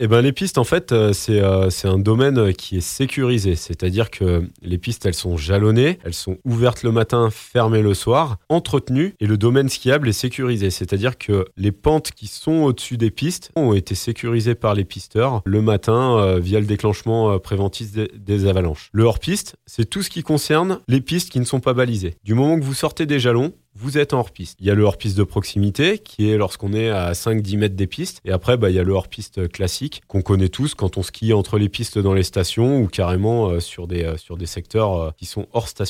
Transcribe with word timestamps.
Eh 0.00 0.06
ben 0.06 0.20
les 0.20 0.30
pistes 0.30 0.58
en 0.58 0.64
fait 0.64 0.92
euh, 0.92 1.12
c'est 1.12 1.42
euh, 1.42 1.70
c'est 1.70 1.88
un 1.88 1.98
domaine 1.98 2.52
qui 2.52 2.76
est 2.76 2.80
sécurisé, 2.80 3.56
c'est-à-dire 3.56 4.10
que 4.10 4.44
les 4.62 4.78
pistes 4.78 5.10
sont 5.10 5.36
jalonnées, 5.36 5.98
elles 6.04 6.14
sont 6.14 6.38
ouvertes 6.44 6.84
le 6.84 6.92
matin, 6.92 7.30
fermées 7.32 7.82
le 7.82 7.94
soir, 7.94 8.36
entretenues 8.48 9.14
et 9.18 9.26
le 9.26 9.36
domaine 9.36 9.68
skiable 9.68 10.08
est 10.08 10.12
sécurisé, 10.12 10.70
c'est-à-dire 10.70 11.18
que 11.18 11.46
les 11.56 11.72
pentes 11.72 12.12
qui 12.12 12.28
sont 12.28 12.62
au-dessus 12.62 12.96
des 12.96 13.10
pistes 13.10 13.50
ont 13.56 13.74
été 13.74 13.96
sécurisées 13.96 14.54
par 14.54 14.74
les 14.74 14.84
pisteurs 14.84 15.42
le 15.44 15.62
matin 15.62 16.16
euh, 16.18 16.38
via 16.38 16.60
le 16.60 16.66
déclenchement 16.66 17.36
préventif 17.40 17.90
des 17.92 18.46
avalanches. 18.46 18.90
Le 18.92 19.02
hors-piste, 19.02 19.56
c'est 19.66 19.90
tout 19.90 20.02
ce 20.02 20.10
qui 20.10 20.22
concerne 20.22 20.78
les 20.86 21.00
pistes 21.00 21.30
qui 21.30 21.40
ne 21.40 21.44
sont 21.44 21.60
pas 21.60 21.74
balisées. 21.74 22.14
Du 22.22 22.34
moment 22.34 22.56
que 22.60 22.64
vous 22.64 22.74
sortez 22.74 23.04
des 23.04 23.18
jalons, 23.18 23.52
vous 23.74 23.98
êtes 23.98 24.12
en 24.12 24.18
hors-piste. 24.18 24.58
Il 24.60 24.66
y 24.66 24.70
a 24.70 24.74
le 24.74 24.82
hors-piste 24.82 25.16
de 25.16 25.22
proximité, 25.22 25.98
qui 25.98 26.30
est 26.30 26.36
lorsqu'on 26.36 26.72
est 26.72 26.90
à 26.90 27.12
5-10 27.12 27.58
mètres 27.58 27.76
des 27.76 27.86
pistes. 27.86 28.20
Et 28.24 28.32
après, 28.32 28.56
bah, 28.56 28.70
il 28.70 28.76
y 28.76 28.78
a 28.78 28.82
le 28.82 28.92
hors-piste 28.92 29.48
classique, 29.48 30.02
qu'on 30.08 30.22
connaît 30.22 30.48
tous 30.48 30.74
quand 30.74 30.98
on 30.98 31.02
skie 31.02 31.32
entre 31.32 31.58
les 31.58 31.68
pistes 31.68 31.98
dans 31.98 32.14
les 32.14 32.22
stations 32.22 32.80
ou 32.80 32.88
carrément 32.88 33.48
euh, 33.48 33.60
sur, 33.60 33.86
des, 33.86 34.02
euh, 34.04 34.16
sur 34.16 34.36
des 34.36 34.46
secteurs 34.46 34.94
euh, 34.94 35.10
qui 35.16 35.26
sont 35.26 35.46
hors 35.52 35.68
station. 35.68 35.88